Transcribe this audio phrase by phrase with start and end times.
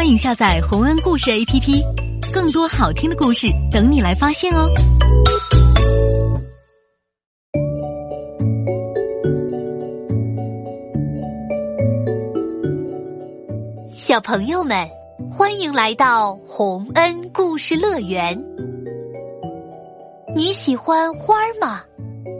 [0.00, 1.82] 欢迎下载洪恩故事 APP，
[2.32, 4.66] 更多好听的故事等你来发现哦。
[13.92, 14.88] 小朋友们，
[15.30, 18.34] 欢迎来到洪恩故事乐园。
[20.34, 21.82] 你喜欢花吗？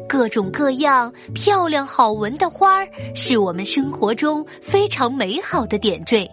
[0.09, 6.27] 各种各样漂亮好闻的花儿，是我们生活中非常美好的点缀。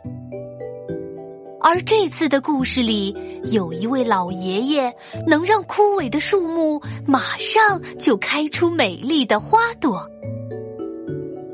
[1.70, 3.14] 而这次的故事里，
[3.52, 4.96] 有一位老爷爷
[5.28, 10.10] 能让枯萎的树木马上就开出美丽的花朵。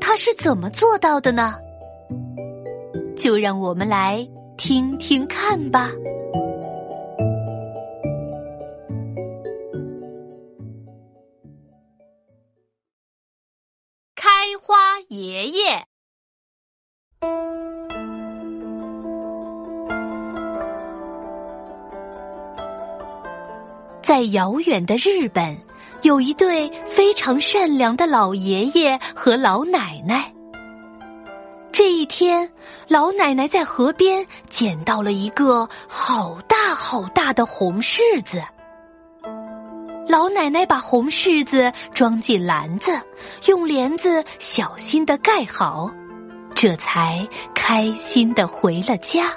[0.00, 1.56] 他是怎么做到的呢？
[3.16, 4.24] 就让我们来
[4.56, 5.90] 听听看吧。
[14.14, 14.76] 开花
[15.08, 15.84] 爷爷，
[24.04, 25.56] 在遥远的日本，
[26.02, 30.30] 有一对非常善良的老爷爷和老奶奶。
[31.72, 32.46] 这一天，
[32.86, 38.42] 老奶奶在河边捡到了一个好大好大的红柿子。
[40.06, 43.00] 老奶奶把红柿子装进篮子，
[43.46, 45.90] 用帘子小心的盖好，
[46.54, 49.32] 这才开心的回了家。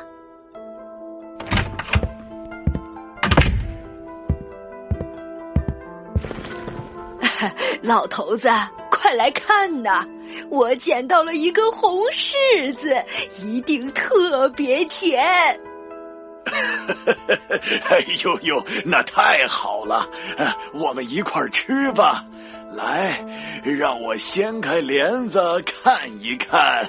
[7.87, 8.49] 老头子，
[8.91, 10.05] 快来看呐！
[10.49, 13.01] 我捡到了一个红柿子，
[13.41, 15.23] 一定特别甜。
[17.89, 20.05] 哎呦呦，那太好了！
[20.73, 22.25] 我们一块儿吃吧。
[22.73, 23.25] 来，
[23.63, 26.85] 让我掀开帘子看一看。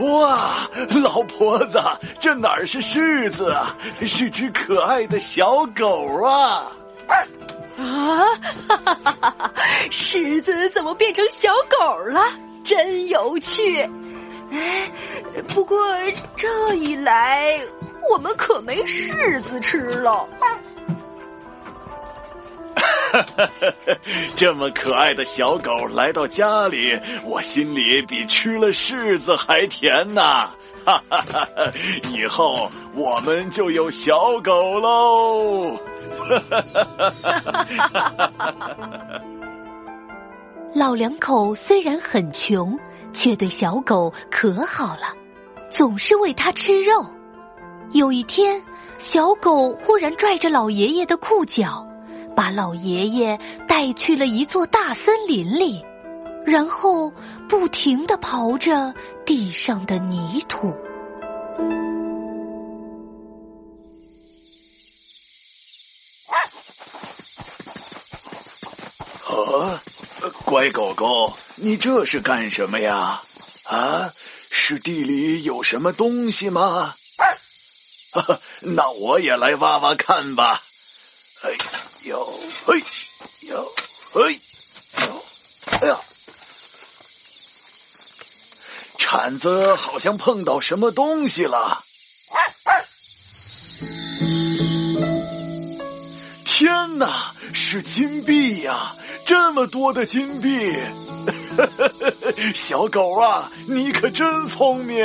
[0.00, 0.68] 哇，
[1.02, 1.80] 老婆子，
[2.20, 3.74] 这哪是柿子啊？
[4.02, 6.70] 是只可爱的小狗啊！
[7.78, 8.26] 啊，
[8.68, 9.52] 哈哈哈哈
[9.90, 12.20] 柿子怎么变成小狗了？
[12.64, 13.82] 真有趣！
[14.52, 14.90] 哎，
[15.48, 15.78] 不过
[16.36, 17.58] 这一来，
[18.10, 20.28] 我们可没柿子吃了。
[22.76, 23.72] 哈哈哈，
[24.36, 30.48] 这么可爱的小狗来到家里，我心里比吃了柿子还甜呐！
[30.84, 31.48] 哈哈哈，
[32.12, 35.78] 以后我们就有小狗喽！
[36.22, 36.38] 哈
[36.78, 39.20] 哈哈！
[40.74, 42.78] 老两口虽然很穷，
[43.12, 45.14] 却对小狗可好了，
[45.70, 47.04] 总是喂它吃肉。
[47.92, 48.62] 有一天，
[48.98, 51.86] 小狗忽然拽着老爷爷的裤脚，
[52.34, 53.38] 把老爷爷
[53.68, 55.84] 带去了一座大森林里，
[56.46, 57.12] 然后
[57.48, 58.94] 不停的刨着
[59.26, 60.74] 地上的泥土。
[70.52, 73.22] 乖狗狗，你这是干什么呀？
[73.62, 74.12] 啊，
[74.50, 76.94] 是地里有什么东西吗？
[78.60, 80.62] 那我也来挖挖看吧。
[81.40, 81.56] 哎
[82.02, 82.84] 呦，嘿，
[83.40, 83.74] 呦，
[84.10, 84.38] 嘿，
[85.06, 85.24] 呦，
[85.80, 85.98] 哎呀，
[88.98, 91.82] 铲子好像碰到什么东西了。
[96.44, 98.94] 天哪，是金币呀！
[99.24, 100.74] 这么多的金币，
[102.54, 105.04] 小狗啊，你可真聪明！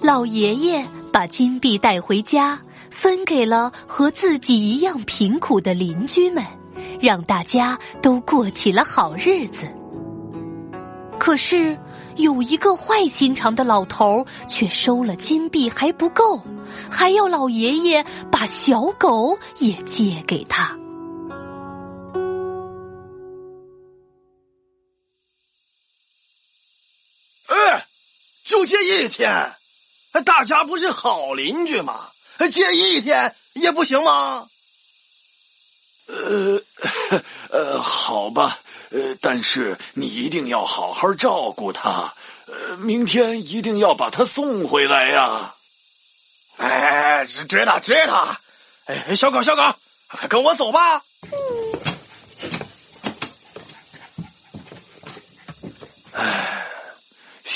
[0.00, 6.44] 老爷爷把金币带回家，分给了和自己一样贫苦的邻居们，
[7.00, 9.66] 让大家都过起了好日子。
[11.18, 11.78] 可是
[12.16, 16.40] 有一个坏心肠的老头，却收了金币还不够，
[16.90, 20.76] 还要老爷爷把小狗也借给他。
[28.64, 29.54] 就借一天，
[30.24, 32.08] 大家不是好邻居吗？
[32.50, 34.48] 借一天也不行吗？
[36.06, 36.62] 呃，
[37.50, 38.58] 呃，好吧，
[38.90, 42.12] 呃，但是你一定要好好照顾他，
[42.46, 45.54] 呃，明天一定要把他送回来呀。
[46.56, 48.36] 哎，知道知道。
[48.86, 49.62] 哎，小狗小狗，
[50.28, 51.02] 跟我走吧。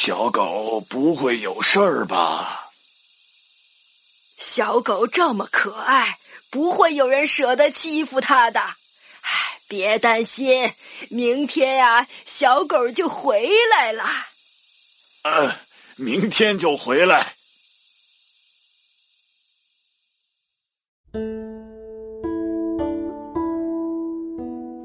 [0.07, 2.71] 小狗不会有事儿吧？
[4.39, 8.61] 小狗这么可爱，不会有人舍得欺负它的。
[8.61, 10.73] 哎，别担心，
[11.11, 14.05] 明天呀，小狗就回来了。
[15.25, 15.53] 嗯，
[15.97, 17.35] 明天就回来。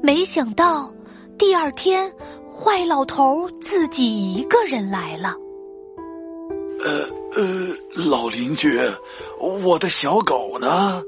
[0.02, 0.92] 没想到
[1.38, 2.12] 第二天，
[2.52, 5.34] 坏老头自己一个人来了。
[6.84, 6.90] 呃
[7.34, 8.78] 呃，老邻居，
[9.38, 11.02] 我的小狗呢？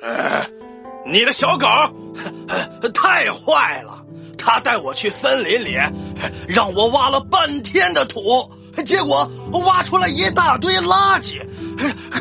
[0.00, 0.46] 呃，
[1.04, 1.66] 你的小狗
[2.94, 4.04] 太坏了，
[4.38, 5.76] 它带我去森林里，
[6.46, 8.48] 让我挖了半天的土，
[8.86, 9.28] 结果
[9.66, 11.40] 挖出来一大堆垃圾，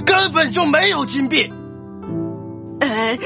[0.05, 1.49] 根本就没有金币。
[2.79, 3.17] 呃，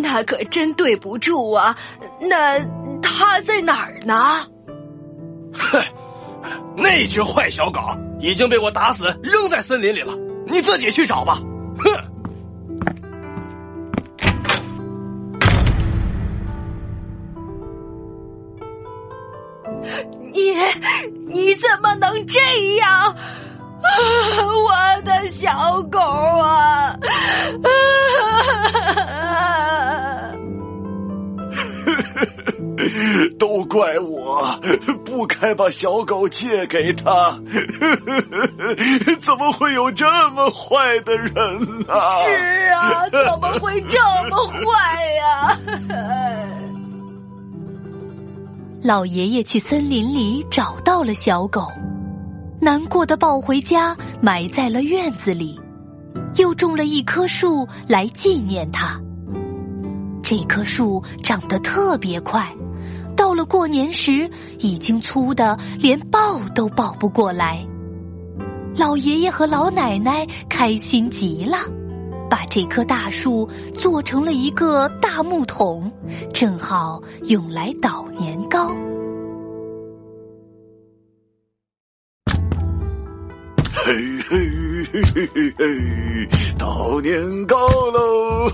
[0.00, 1.76] 那可真对不住啊！
[2.20, 2.58] 那
[3.18, 4.46] 他在哪儿呢？
[5.52, 5.82] 哼，
[6.76, 7.80] 那只坏小狗
[8.20, 10.14] 已经被我打死，扔在森林里了。
[10.46, 11.40] 你自己去找吧。
[11.78, 11.90] 哼！
[20.32, 20.54] 你
[21.26, 22.38] 你怎么能这
[22.76, 22.88] 样？
[22.88, 23.16] 啊
[24.46, 25.17] 我的
[33.78, 34.42] 怪我
[35.04, 37.30] 不该把小狗借给他，
[39.20, 41.32] 怎么会有这么坏的人
[41.86, 41.94] 呢？
[42.26, 43.96] 是啊，怎么会这
[44.28, 45.56] 么坏呀？
[48.82, 51.70] 老爷爷去森林里找到了小狗，
[52.60, 55.56] 难过的抱回家，埋在了院子里，
[56.34, 59.00] 又种了一棵树来纪念它。
[60.20, 62.44] 这棵树长得特别快。
[63.18, 64.30] 到了过年时，
[64.60, 67.66] 已经粗的连抱都抱不过来。
[68.76, 71.58] 老爷爷和老奶奶开心极了，
[72.30, 75.90] 把这棵大树做成了一个大木桶，
[76.32, 78.72] 正好用来捣年糕。
[83.84, 83.94] 嘿
[84.30, 84.38] 嘿
[84.92, 88.48] 嘿嘿嘿嘿，捣年糕喽，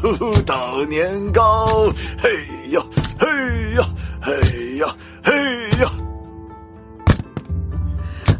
[0.46, 2.31] 捣年糕，嘿
[2.70, 2.81] 呀
[3.19, 3.28] 嘿
[3.76, 3.94] 呀。
[4.25, 5.32] 嘿呀，嘿
[5.81, 5.91] 呀！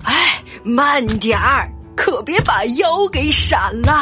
[0.03, 3.93] 哎，慢点儿，可别把腰给闪了。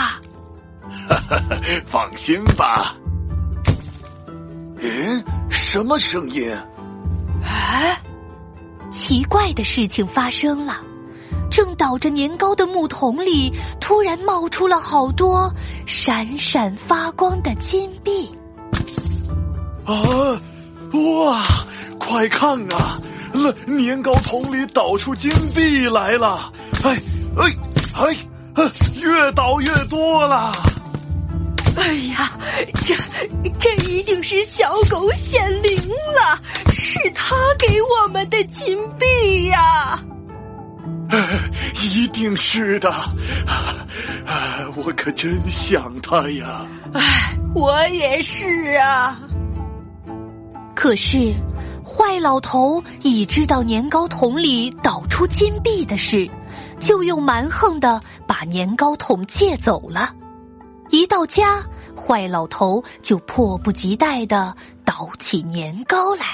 [1.09, 1.41] 哈哈，
[1.85, 2.95] 放心吧。
[4.81, 6.57] 嗯，什么声音？
[7.45, 8.01] 哎，
[8.93, 10.77] 奇怪的事情发生了。
[11.51, 15.53] 正捣着年糕的木桶里，突然冒出了好多
[15.85, 18.31] 闪闪发光的金币。
[19.85, 20.41] 啊！
[20.93, 21.43] 哇！
[22.03, 22.99] 快看啊！
[23.33, 26.53] 那年糕桶里倒出金币来了！
[26.85, 26.97] 哎
[27.39, 27.57] 哎
[27.95, 28.17] 哎！
[29.01, 30.53] 越倒越多了！
[31.77, 32.33] 哎呀，
[32.85, 32.95] 这
[33.59, 36.39] 这一定是小狗显灵了，
[36.75, 39.99] 是他给我们的金币呀！
[41.83, 42.93] 一定是的，
[44.77, 46.67] 我可真想他呀！
[46.93, 49.19] 哎，我也是啊。
[50.75, 51.35] 可是。
[51.85, 56.31] 坏老头已知道年糕桶里倒出金币的事，
[56.81, 60.15] 就又蛮横的把年糕桶借走了。
[60.91, 61.63] 一到家，
[61.97, 66.25] 坏老头就迫不及待的捣起年糕来。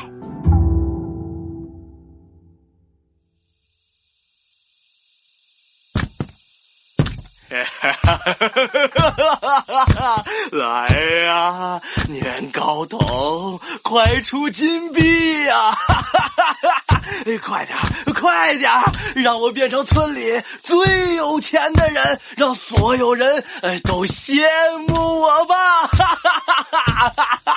[10.52, 10.86] 来
[11.24, 15.70] 呀，年糕桶，快出金币呀！
[15.72, 16.54] 哈哈哈
[16.86, 17.02] 哈
[17.42, 17.76] 快点，
[18.14, 18.70] 快点，
[19.14, 23.44] 让我变成村里最有钱的人，让所有人
[23.84, 24.46] 都羡
[24.86, 25.86] 慕我吧！
[25.86, 26.32] 哈哈
[26.70, 27.56] 哈哈哈！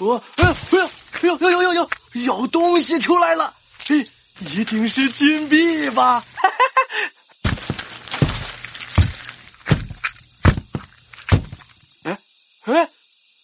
[0.00, 0.44] 我，哎
[1.22, 3.96] 呦，呦呦呦呦，有东西出来了，这
[4.40, 6.24] 一定是金币吧？
[6.36, 6.54] 哈哈。
[12.64, 12.88] 哎，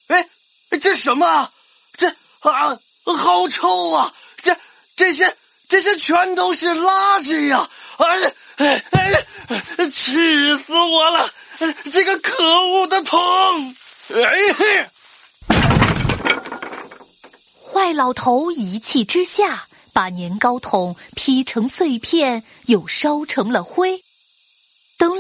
[0.08, 1.26] 哎，这什么？
[1.26, 1.52] 啊
[1.96, 2.08] 这
[2.40, 4.14] 啊，好臭啊！
[4.42, 4.56] 这
[4.94, 7.68] 这些这些全都是垃圾呀！
[7.96, 8.84] 哎哎
[9.48, 11.28] 哎，气死我了！
[11.90, 13.74] 这个可恶的桶！
[14.14, 14.88] 哎嘿！
[17.64, 24.04] 坏老头一气之下，把年糕桶劈成碎片，又烧成了灰。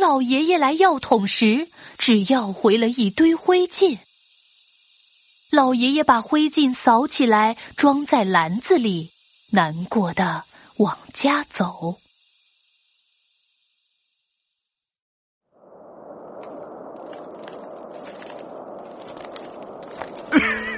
[0.00, 3.98] 老爷爷来要桶时，只要回了一堆灰烬。
[5.50, 9.10] 老爷爷把灰烬扫起来，装在篮子里，
[9.50, 10.44] 难过的
[10.76, 11.96] 往家走。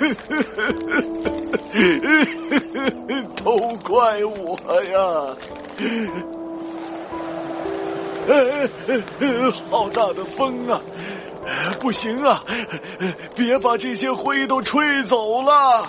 [3.42, 5.36] 都怪我呀！
[8.28, 10.80] 呃呃呃，好大的风啊！
[11.80, 12.44] 不行啊，
[13.34, 15.86] 别把这些灰都吹走了。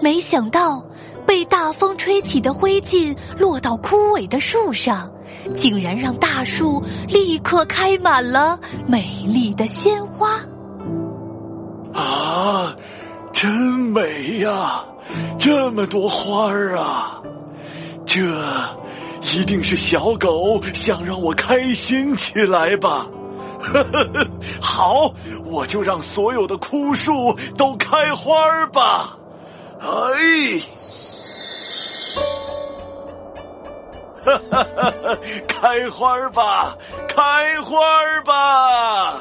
[0.00, 0.84] 没想到，
[1.26, 5.10] 被大风吹起的灰烬落到枯萎的树上，
[5.54, 10.40] 竟然让大树立刻开满了美丽的鲜花。
[11.92, 12.74] 啊，
[13.32, 14.84] 真美呀！
[15.38, 17.20] 这么多花儿啊！
[18.06, 18.20] 这
[19.22, 23.06] 一定是小狗想让我开心起来吧？
[24.60, 25.12] 好，
[25.44, 29.16] 我就让所有的枯树都开花儿吧！
[29.80, 29.86] 哎，
[34.24, 35.18] 哈哈哈哈！
[35.48, 36.76] 开花儿吧，
[37.08, 39.20] 开花儿吧！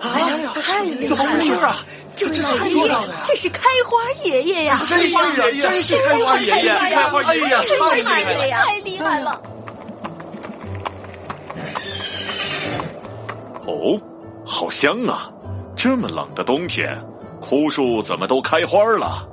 [0.00, 1.08] 哎呀，太厉害了！
[1.08, 1.76] 怎么回事啊？
[2.14, 3.08] 这是太厉害了！
[3.24, 4.78] 这是开花爷爷呀！
[4.88, 6.68] 真是啊，真是开花爷爷！
[6.74, 8.64] 开花爷爷太厉害了！
[8.64, 9.42] 太厉害了！
[13.66, 14.00] 哦，
[14.44, 15.30] 好香啊！
[15.74, 17.02] 这么冷的冬天，
[17.40, 19.26] 枯树怎么都开花了？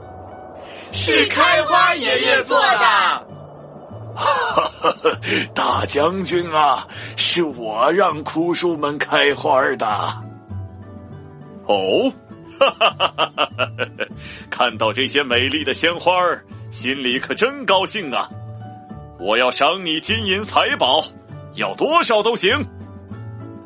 [0.91, 3.27] 是开花爷爷做的。
[4.15, 4.25] 哈
[4.81, 4.95] 哈，
[5.53, 9.85] 大将军啊，是我让枯树们开花的。
[11.65, 12.11] 哦。
[12.59, 13.59] 哈哈哈哈哈！
[14.49, 18.29] 看到这些美丽的鲜花儿，心里可真高兴啊！
[19.19, 21.03] 我要赏你金银财宝，
[21.55, 22.51] 要多少都行。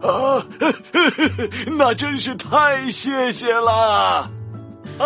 [0.01, 0.45] 啊，
[1.77, 4.29] 那真是太谢谢了！
[4.99, 5.05] 啊！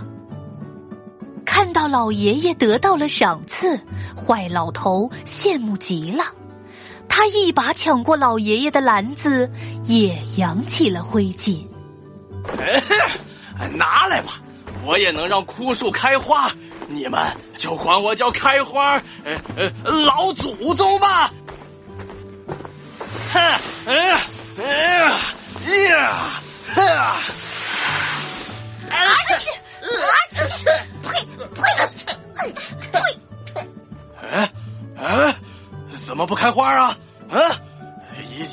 [1.44, 3.78] 看到老爷爷得到了赏赐，
[4.16, 6.22] 坏老头羡慕极了。
[7.20, 9.46] 他一把抢过老爷爷的篮子，
[9.84, 11.62] 也扬起了灰烬。
[13.74, 14.40] 拿来吧，
[14.86, 16.50] 我也能让枯树开花，
[16.88, 17.20] 你们
[17.58, 19.70] 就管我叫开花呃呃
[20.06, 21.30] 老祖宗吧。
[23.34, 23.38] 哼，
[23.84, 24.20] 哎呀，
[24.56, 25.20] 哎呀，
[25.76, 26.10] 呀，
[26.74, 27.20] 啊！
[28.88, 28.96] 啊
[29.38, 29.50] 去，
[29.92, 30.64] 啊去，
[31.02, 31.60] 呸呸
[32.34, 32.50] 呸
[32.90, 32.98] 呸！
[34.32, 34.50] 哎
[34.96, 35.34] 哎，
[36.06, 36.96] 怎么不开花啊？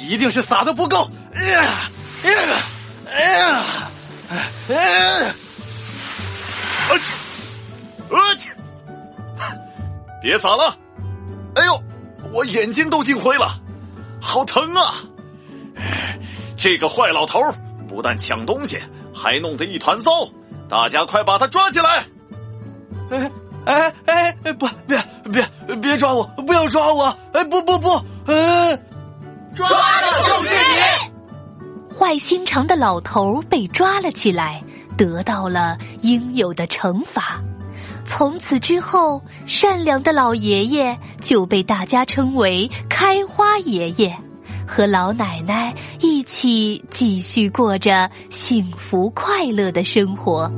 [0.08, 1.10] 一定是撒的不够！
[1.36, 1.92] 哎呀，
[2.24, 2.40] 哎呀，
[3.12, 3.64] 哎呀，
[4.70, 5.34] 哎呀！
[6.90, 7.14] 我去，
[8.10, 8.50] 我去！
[10.22, 10.78] 别撒了！
[11.56, 11.84] 哎呦，
[12.32, 13.60] 我眼睛都进灰了，
[14.22, 14.96] 好疼啊！
[16.56, 17.42] 这个坏老头
[17.88, 18.82] 不但抢东西，
[19.14, 20.12] 还弄得一团糟，
[20.70, 22.06] 大家快把他抓起来！
[23.10, 23.32] 哎
[23.66, 23.94] 哎
[24.44, 24.54] 哎！
[24.54, 24.98] 不，别
[25.32, 26.24] 别别抓我！
[26.46, 27.18] 不要抓我！
[27.34, 28.02] 哎，不不不！
[28.28, 28.86] 嗯，
[29.66, 29.68] 抓
[30.02, 31.94] 的就是你！
[31.94, 34.64] 坏心肠的老头被抓了起来，
[34.96, 37.42] 得到了应有的惩罚。
[38.06, 44.16] 从此之后，善良的老爷爷就被大家称为“开花爷爷”，
[44.68, 50.52] 和老奶奶一起继续过着幸福快乐的生活。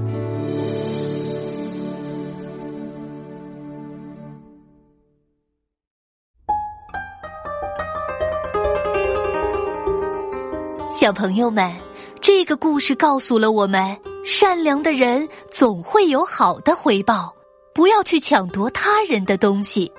[10.92, 11.72] 小朋友们，
[12.20, 17.32] 这个故事告诉了我们：善良的人总会有好的回报。
[17.76, 19.92] 不要去抢夺他人的东西，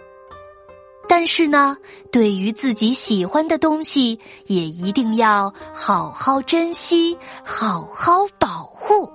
[1.08, 1.76] 但是呢，
[2.10, 9.10] 对于自己喜欢的东西，也一定要好好珍惜，好好保护。